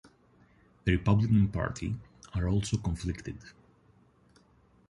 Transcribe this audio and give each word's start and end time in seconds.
The 0.85 0.93
Republican 0.93 1.47
Party 1.49 1.93
are 2.33 2.49
also 2.49 2.77
conflicted. 2.77 3.37